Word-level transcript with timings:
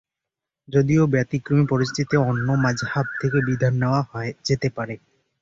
যদিও 0.67 1.03
ব্যতিক্রমী 1.07 1.65
পরিস্থিতিতে 1.67 2.15
অন্য 2.29 2.47
মাজহাব 2.63 3.05
থেকেও 3.19 3.41
বিধান 3.49 3.73
নেওয়া 3.81 4.01
যেতে 4.47 4.67
পারে। 4.77 4.95